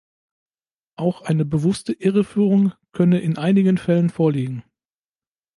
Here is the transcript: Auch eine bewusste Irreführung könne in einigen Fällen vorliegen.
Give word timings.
Auch 0.95 1.21
eine 1.21 1.45
bewusste 1.45 1.93
Irreführung 1.93 2.73
könne 2.91 3.19
in 3.19 3.37
einigen 3.37 3.77
Fällen 3.77 4.09
vorliegen. 4.09 4.63